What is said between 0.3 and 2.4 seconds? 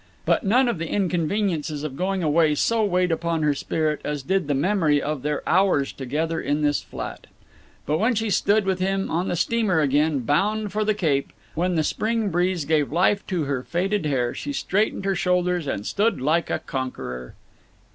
none of the inconveniences of going